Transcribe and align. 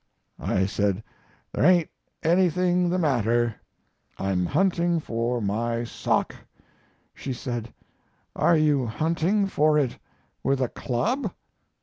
I 0.39 0.65
said, 0.65 1.03
"There 1.53 1.63
ain't 1.63 1.91
anything 2.23 2.89
the 2.89 2.97
matter. 2.97 3.53
I'm 4.17 4.47
hunting 4.47 4.99
for 4.99 5.39
my 5.43 5.83
sock." 5.83 6.35
She 7.13 7.33
said, 7.33 7.71
"Are 8.35 8.57
you 8.57 8.87
hunting 8.87 9.45
for 9.45 9.77
it 9.77 9.99
with 10.43 10.59
a 10.59 10.69
club?" 10.69 11.31